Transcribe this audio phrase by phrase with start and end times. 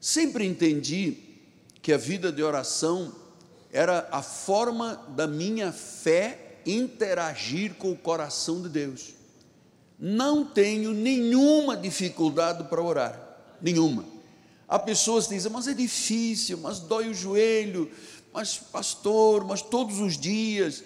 [0.00, 1.16] Sempre entendi
[1.82, 3.12] que a vida de oração
[3.72, 9.14] era a forma da minha fé interagir com o coração de Deus.
[9.98, 13.20] Não tenho nenhuma dificuldade para orar,
[13.60, 14.04] nenhuma.
[14.68, 17.90] Há pessoas que dizem, mas é difícil, mas dói o joelho,
[18.32, 20.84] mas pastor, mas todos os dias.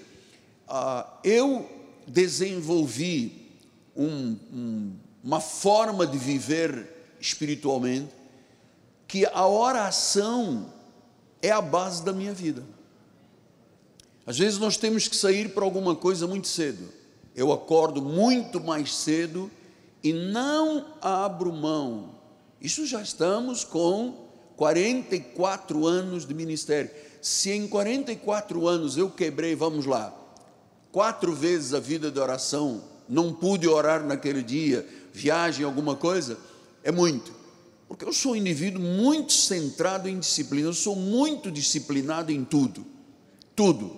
[0.69, 1.69] Ah, eu
[2.07, 3.51] desenvolvi
[3.95, 4.93] um, um,
[5.23, 8.22] uma forma de viver espiritualmente
[9.13, 10.73] que a oração
[11.43, 12.65] é a base da minha vida.
[14.25, 16.89] Às vezes nós temos que sair para alguma coisa muito cedo.
[17.37, 19.51] Eu acordo muito mais cedo
[20.03, 22.15] e não abro mão.
[22.59, 24.15] Isso já estamos com
[24.57, 26.91] 44 anos de ministério.
[27.21, 30.11] Se em 44 anos eu quebrei, vamos lá,
[30.91, 36.39] quatro vezes a vida de oração, não pude orar naquele dia, viagem, alguma coisa,
[36.83, 37.42] é muito.
[37.93, 42.87] Porque eu sou um indivíduo muito centrado em disciplina, eu sou muito disciplinado em tudo.
[43.55, 43.95] Tudo.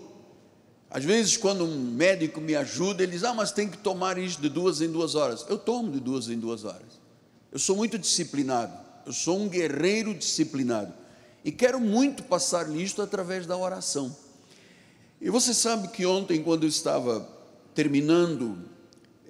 [0.90, 4.42] Às vezes, quando um médico me ajuda, ele diz: Ah, mas tem que tomar isso
[4.42, 5.46] de duas em duas horas.
[5.48, 7.00] Eu tomo de duas em duas horas.
[7.52, 8.76] Eu sou muito disciplinado.
[9.06, 10.92] Eu sou um guerreiro disciplinado.
[11.44, 14.16] E quero muito passar nisto através da oração.
[15.20, 17.28] E você sabe que ontem, quando eu estava
[17.72, 18.58] terminando,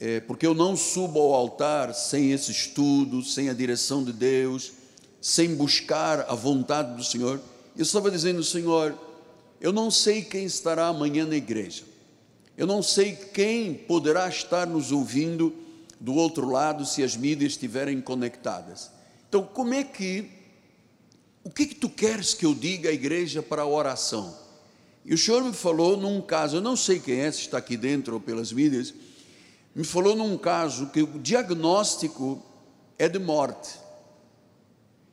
[0.01, 4.73] é, porque eu não subo ao altar sem esse estudo, sem a direção de Deus,
[5.21, 7.41] sem buscar a vontade do Senhor,
[7.77, 8.95] eu estava dizendo, Senhor,
[9.61, 11.85] eu não sei quem estará amanhã na igreja,
[12.57, 15.55] eu não sei quem poderá estar nos ouvindo
[15.99, 18.91] do outro lado se as mídias estiverem conectadas.
[19.29, 20.31] Então, como é que,
[21.43, 24.37] o que, que tu queres que eu diga à igreja para a oração?
[25.05, 27.77] E o senhor me falou num caso, eu não sei quem é, se está aqui
[27.77, 28.95] dentro ou pelas mídias,
[29.75, 32.43] me falou num caso que o diagnóstico
[32.99, 33.79] é de morte.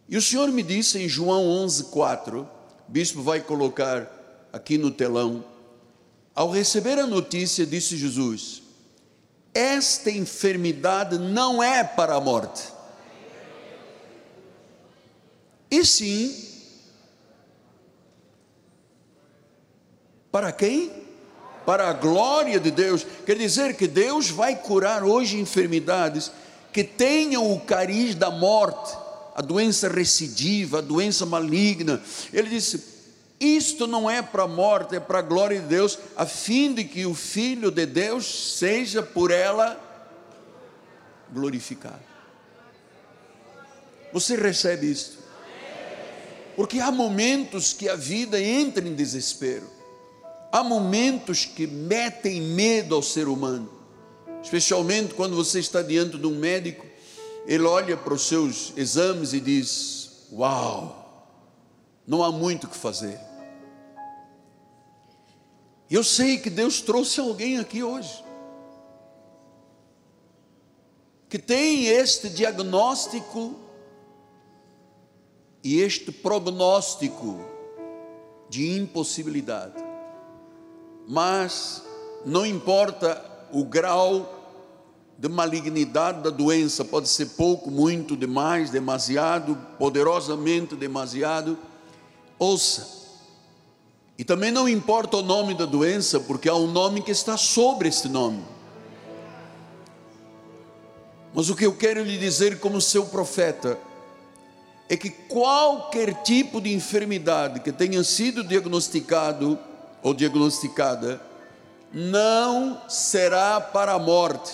[0.08, 2.48] E o senhor me disse em João 11:4,
[2.88, 5.44] o bispo vai colocar aqui no telão,
[6.36, 8.62] ao receber a notícia, disse Jesus:
[9.54, 12.64] Esta enfermidade não é para a morte.
[15.70, 16.52] E sim
[20.32, 20.90] Para quem?
[21.66, 23.06] Para a glória de Deus.
[23.26, 26.32] Quer dizer que Deus vai curar hoje enfermidades
[26.72, 28.98] que tenham o cariz da morte,
[29.36, 32.02] a doença recidiva, a doença maligna.
[32.34, 32.84] Ele disse:
[33.40, 36.84] Isto não é para a morte, é para a glória de Deus, a fim de
[36.84, 39.80] que o Filho de Deus seja por ela
[41.32, 42.12] glorificado.
[44.14, 45.20] Você recebe isto?
[46.56, 49.81] Porque há momentos que a vida entra em desespero.
[50.52, 53.72] Há momentos que metem medo ao ser humano,
[54.44, 56.86] especialmente quando você está diante de um médico,
[57.46, 61.26] ele olha para os seus exames e diz: Uau,
[62.06, 63.18] não há muito o que fazer.
[65.90, 68.22] Eu sei que Deus trouxe alguém aqui hoje,
[71.30, 73.58] que tem este diagnóstico
[75.64, 77.40] e este prognóstico
[78.50, 79.91] de impossibilidade
[81.12, 81.84] mas
[82.26, 84.64] não importa o grau
[85.18, 91.58] de malignidade da doença, pode ser pouco, muito, demais, demasiado, poderosamente demasiado.
[92.40, 92.88] Ouça.
[94.18, 97.90] E também não importa o nome da doença, porque há um nome que está sobre
[97.90, 98.42] este nome.
[101.34, 103.78] Mas o que eu quero lhe dizer como seu profeta
[104.88, 109.60] é que qualquer tipo de enfermidade que tenha sido diagnosticado
[110.02, 111.22] ou diagnosticada,
[111.94, 114.54] não será para a morte,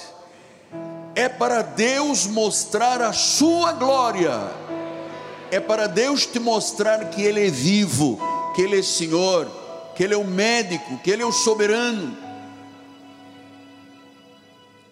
[1.15, 4.39] é para Deus mostrar a sua glória,
[5.51, 8.19] é para Deus te mostrar que Ele é vivo,
[8.55, 9.47] que Ele é Senhor,
[9.95, 12.17] que Ele é o médico, que Ele é o soberano.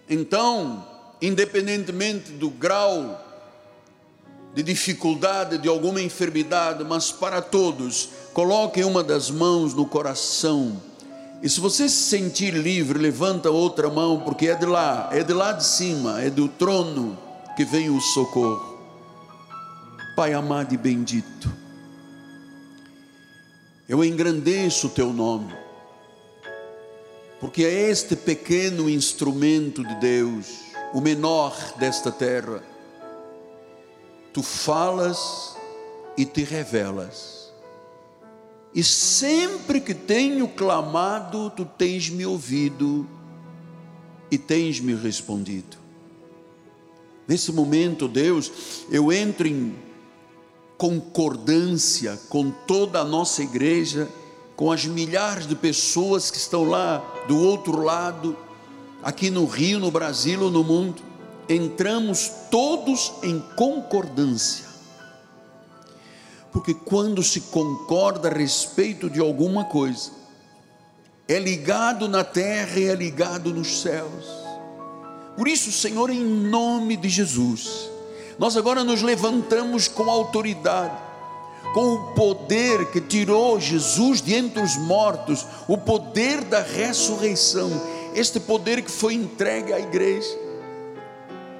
[0.09, 0.85] Então,
[1.21, 3.21] independentemente do grau
[4.53, 10.81] de dificuldade, de alguma enfermidade, mas para todos, coloquem uma das mãos no coração.
[11.41, 15.31] E se você se sentir livre, levanta outra mão, porque é de lá, é de
[15.31, 17.17] lá de cima, é do trono
[17.55, 18.77] que vem o socorro.
[20.17, 21.49] Pai amado e bendito,
[23.87, 25.55] eu engrandeço o teu nome,
[27.39, 30.47] porque é este pequeno instrumento de Deus,
[30.93, 32.61] o menor desta terra.
[34.33, 35.55] Tu falas
[36.17, 37.44] e te revelas
[38.75, 43.07] e sempre que tenho clamado, tu tens me ouvido
[44.29, 45.77] e tens me respondido.
[47.25, 48.51] Nesse momento, Deus,
[48.91, 49.73] eu entro em
[50.77, 54.09] concordância com toda a nossa igreja,
[54.57, 56.97] com as milhares de pessoas que estão lá
[57.29, 58.35] do outro lado,
[59.01, 61.01] aqui no Rio, no Brasil ou no mundo,
[61.47, 64.74] entramos todos em concordância.
[66.55, 70.09] Porque quando se concorda a respeito de alguma coisa,
[71.27, 74.25] é ligado na terra e é ligado nos céus.
[75.35, 77.91] Por isso, Senhor, em nome de Jesus,
[78.39, 80.97] nós agora nos levantamos com autoridade,
[81.73, 87.69] com o poder que tirou Jesus de entre os mortos, o poder da ressurreição,
[88.13, 90.44] este poder que foi entregue à igreja.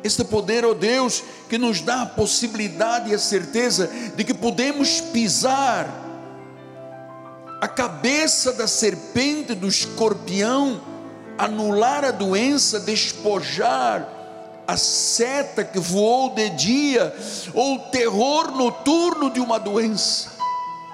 [0.06, 4.36] Este poder, ó oh Deus, que nos dá a possibilidade e a certeza de que
[4.36, 5.90] podemos pisar
[7.60, 10.80] a cabeça da serpente, do escorpião,
[11.40, 14.08] anular a doença, despojar
[14.68, 17.12] a seta que voou de dia,
[17.52, 20.34] ou o terror noturno de uma doença,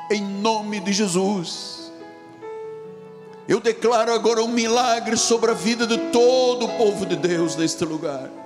[0.10, 1.92] em nome de Jesus.
[3.46, 7.84] Eu declaro agora um milagre sobre a vida de todo o povo de Deus neste
[7.84, 8.41] lugar.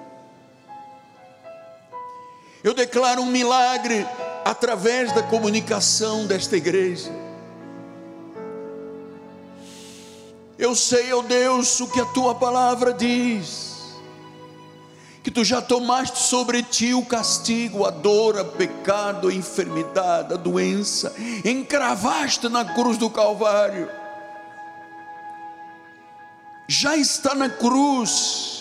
[2.66, 4.08] Eu declaro um milagre
[4.44, 7.12] através da comunicação desta igreja.
[10.58, 13.76] Eu sei, ó oh Deus, o que a tua palavra diz
[15.22, 20.38] que tu já tomaste sobre ti o castigo, a dor, o pecado, a enfermidade, a
[20.38, 21.14] doença,
[21.46, 23.88] encravaste na cruz do Calvário,
[26.68, 28.55] já está na cruz,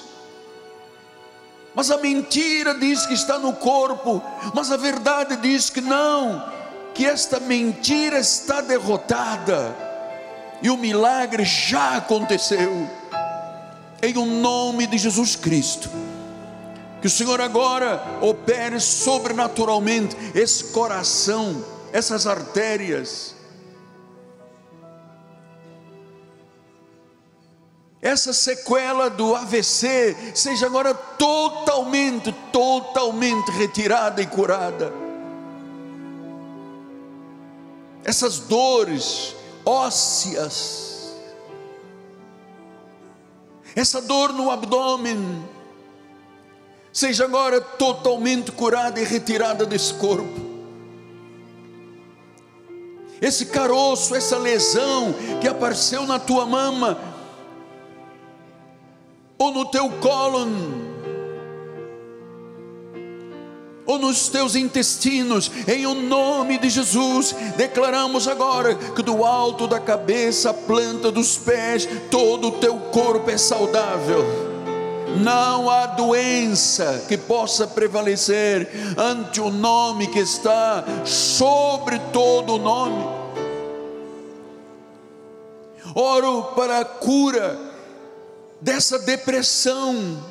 [1.74, 4.22] mas a mentira diz que está no corpo,
[4.54, 6.44] mas a verdade diz que não,
[6.94, 9.76] que esta mentira está derrotada,
[10.62, 12.88] e o milagre já aconteceu,
[14.02, 15.90] em o nome de Jesus Cristo
[17.04, 21.62] que o Senhor agora opere sobrenaturalmente esse coração,
[21.92, 23.33] essas artérias,
[28.04, 34.92] essa sequela do AVC seja agora totalmente, totalmente retirada e curada.
[38.04, 39.34] Essas dores
[39.64, 41.14] ósseas,
[43.74, 45.42] essa dor no abdômen,
[46.92, 50.44] seja agora totalmente curada e retirada desse corpo.
[53.18, 57.13] Esse caroço, essa lesão que apareceu na tua mama,
[59.38, 60.48] ou no teu cólon,
[63.86, 69.78] ou nos teus intestinos, em o nome de Jesus, declaramos agora que do alto da
[69.78, 74.54] cabeça, a planta dos pés, todo o teu corpo é saudável
[75.16, 83.04] não há doença que possa prevalecer ante o nome que está sobre todo o nome.
[85.94, 87.73] Oro para a cura
[88.64, 90.24] dessa depressão,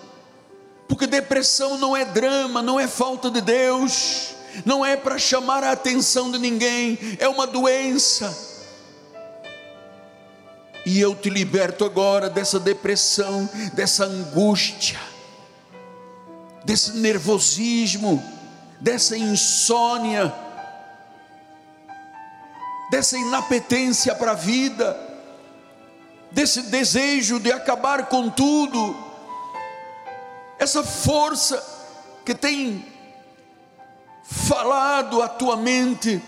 [0.87, 4.29] porque depressão não é drama, não é falta de Deus,
[4.65, 8.35] não é para chamar a atenção de ninguém, é uma doença.
[10.83, 14.99] E eu te liberto agora dessa depressão, dessa angústia,
[16.65, 18.21] desse nervosismo,
[18.81, 20.33] dessa insônia,
[22.89, 25.12] dessa inapetência para a vida,
[26.33, 28.95] desse desejo de acabar com tudo,
[30.57, 31.63] essa força
[32.25, 32.85] que tem
[34.23, 36.21] falado a tua mente,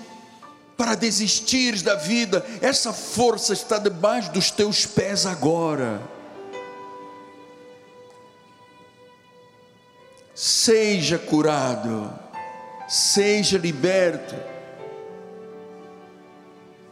[0.78, 6.02] para desistires da vida, essa força está debaixo dos teus pés agora.
[10.34, 12.14] Seja curado,
[12.90, 14.36] seja liberto.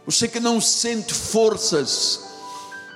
[0.06, 2.33] Você que não sente forças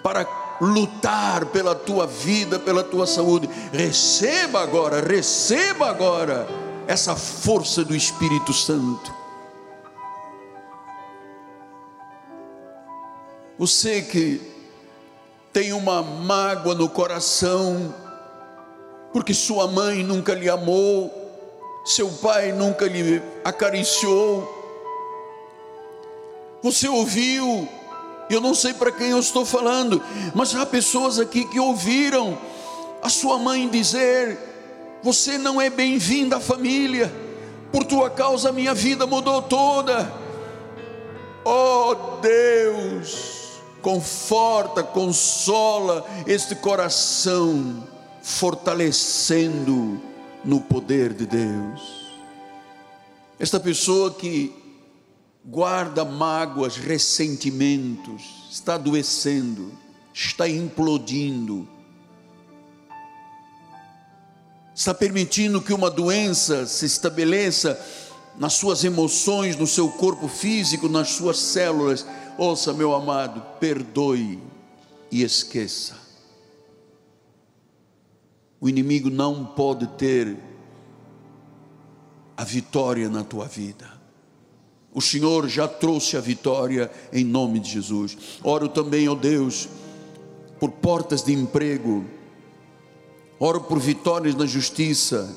[0.08, 0.26] para
[0.62, 6.48] lutar pela tua vida, pela tua saúde, receba agora, receba agora
[6.88, 9.14] essa força do Espírito Santo.
[13.60, 14.40] Você que
[15.52, 17.94] tem uma mágoa no coração,
[19.12, 21.12] porque sua mãe nunca lhe amou,
[21.84, 24.56] seu pai nunca lhe acariciou.
[26.64, 27.68] Você ouviu,
[28.34, 30.02] eu não sei para quem eu estou falando,
[30.36, 32.38] mas há pessoas aqui que ouviram
[33.02, 34.38] a sua mãe dizer:
[35.04, 37.14] Você não é bem-vinda à família,
[37.72, 40.12] por tua causa minha vida mudou toda.
[41.46, 43.38] Oh Deus!
[43.88, 47.88] conforta, consola este coração,
[48.22, 50.02] fortalecendo
[50.44, 52.08] no poder de Deus.
[53.40, 54.67] Esta pessoa que
[55.48, 59.72] guarda mágoas, ressentimentos, está adoecendo,
[60.14, 61.66] está implodindo,
[64.76, 67.80] está permitindo que uma doença se estabeleça
[68.38, 72.06] nas suas emoções, no seu corpo físico, nas suas células.
[72.38, 74.40] Ouça, meu amado, perdoe
[75.10, 75.96] e esqueça.
[78.60, 80.38] O inimigo não pode ter
[82.36, 83.97] a vitória na tua vida.
[84.98, 88.18] O Senhor já trouxe a vitória em nome de Jesus.
[88.44, 89.70] Oro também, ó Deus,
[90.60, 92.04] por portas de emprego,
[93.40, 95.32] oro por vitórias na justiça,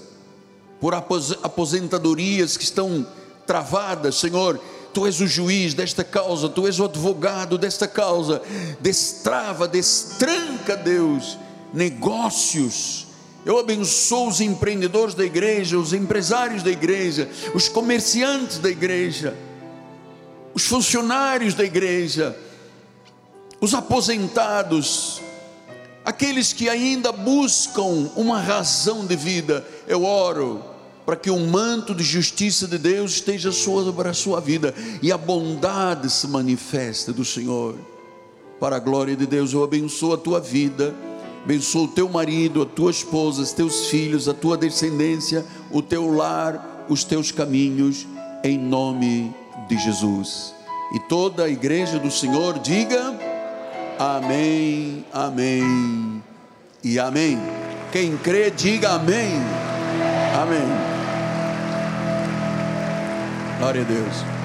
[0.81, 3.07] por aposentadorias que estão
[3.47, 4.59] travadas, Senhor.
[4.95, 8.41] Tu és o juiz desta causa, tu és o advogado desta causa.
[8.81, 11.39] Destrava, destranca, Deus,
[11.75, 13.09] negócios.
[13.45, 19.37] Eu abençoo os empreendedores da igreja, os empresários da igreja, os comerciantes da igreja,
[20.55, 22.37] os funcionários da igreja,
[23.61, 25.21] os aposentados,
[26.05, 29.65] aqueles que ainda buscam uma razão de vida.
[29.87, 30.65] Eu oro
[31.05, 35.19] para que o manto de justiça de Deus esteja sobre a sua vida e a
[35.19, 37.77] bondade se manifeste do Senhor.
[38.59, 40.95] Para a glória de Deus, eu abençoo a tua vida,
[41.43, 46.15] abençoo o teu marido, a tua esposa, os teus filhos, a tua descendência, o teu
[46.15, 48.07] lar, os teus caminhos,
[48.45, 49.35] em nome
[49.71, 50.53] de Jesus.
[50.93, 53.17] E toda a igreja do Senhor diga:
[53.99, 56.23] Amém, Amém
[56.83, 57.39] e Amém.
[57.93, 59.41] Quem crê, diga Amém.
[60.35, 60.67] Amém.
[63.59, 64.40] Glória a Deus.